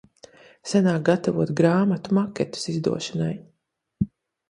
[0.71, 3.33] Sanāk gatavot grāmatu maketus izdošanai.